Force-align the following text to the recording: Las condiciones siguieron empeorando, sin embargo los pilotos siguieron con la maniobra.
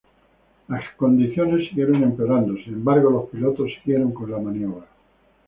Las 0.69 0.81
condiciones 0.97 1.69
siguieron 1.69 2.01
empeorando, 2.01 2.55
sin 2.63 2.73
embargo 2.73 3.11
los 3.11 3.29
pilotos 3.29 3.69
siguieron 3.83 4.11
con 4.11 4.31
la 4.31 4.39
maniobra. 4.39 4.87